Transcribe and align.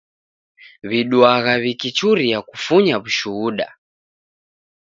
W'iduagha 0.89 1.53
w'ikichuria 1.63 2.37
kufunya 2.49 2.95
w'ushuda. 3.01 3.67